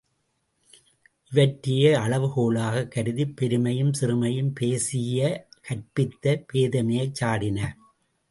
இவற்றையே 1.31 1.93
அளவு 1.93 2.27
கோலாகக் 2.27 2.87
கருதிப் 2.91 3.35
பெருமையும் 3.35 3.91
சிறுமையும் 3.91 4.51
பேசிய 4.53 5.47
கற்பித்த 5.69 6.45
பேதைமையைச் 6.53 7.17
சாடினார். 7.21 7.77